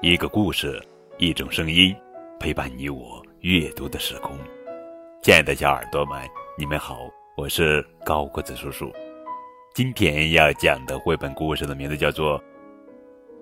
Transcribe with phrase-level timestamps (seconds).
[0.00, 0.80] 一个故事，
[1.16, 1.92] 一种声音，
[2.38, 4.38] 陪伴你我阅读的时空。
[5.22, 6.22] 亲爱的小耳朵们，
[6.56, 8.92] 你们好，我是高个子叔叔。
[9.74, 12.38] 今天要讲的绘本故事的名字叫做《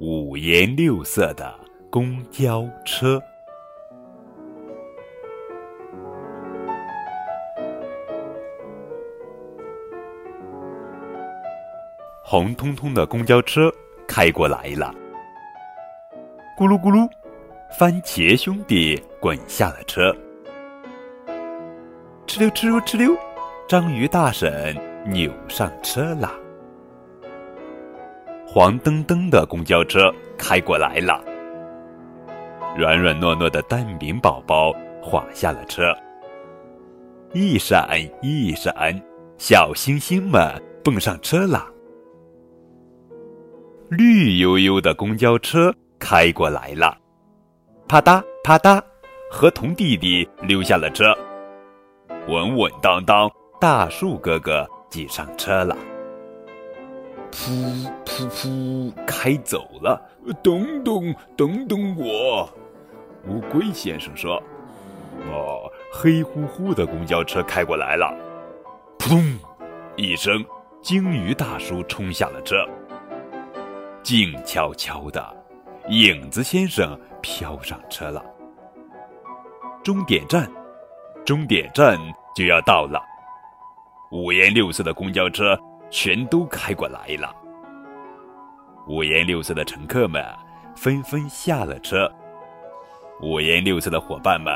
[0.00, 1.54] 五颜六色的
[1.90, 3.18] 公交车》。
[12.24, 13.70] 红彤彤的公交车
[14.08, 14.94] 开过来了，
[16.56, 17.06] 咕噜咕噜，
[17.78, 20.10] 番茄兄弟滚下了车。
[22.26, 23.14] 哧溜哧溜哧溜，
[23.68, 24.74] 章鱼大婶
[25.04, 26.32] 扭上车了。
[28.46, 31.22] 黄澄澄的公交车开过来了，
[32.74, 35.94] 软软糯糯的蛋饼宝宝滑下了车。
[37.34, 37.86] 一闪
[38.22, 38.98] 一闪，
[39.36, 40.50] 小星星们
[40.82, 41.66] 蹦上车了。
[43.90, 45.70] 绿油油的公交车
[46.08, 46.96] 开过来了，
[47.88, 48.80] 啪嗒啪嗒，
[49.28, 51.12] 河童弟弟溜下了车。
[52.28, 53.28] 稳稳当当，
[53.60, 55.76] 大树哥哥挤上车了。
[57.32, 60.00] 噗噗噗，开走了。
[60.44, 62.48] 等等等等我，
[63.26, 64.40] 乌龟先生说。
[65.32, 68.14] 哦，黑乎乎的公交车开过来了，
[68.96, 69.38] 扑通
[69.96, 70.32] 一声，
[70.80, 72.54] 鲸鱼大叔冲下了车。
[74.04, 75.36] 静悄悄的，
[75.88, 78.24] 影子先生飘上车了。
[79.84, 80.50] 终点站，
[81.24, 81.96] 终点站
[82.34, 83.00] 就要到了。
[84.10, 85.56] 五颜六色的公交车
[85.90, 87.34] 全都开过来了。
[88.88, 90.24] 五颜六色的乘客们
[90.74, 92.10] 纷纷下了车。
[93.22, 94.52] 五颜六色的伙伴们，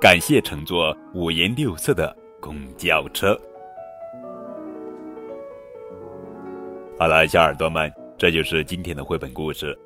[0.00, 3.38] 感谢乘坐五颜六色的公交车。
[6.98, 7.92] 好了，小耳朵们。
[8.18, 9.74] 这就是今天的绘本故事，《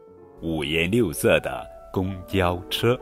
[0.45, 2.95] 五颜六色的公交车》。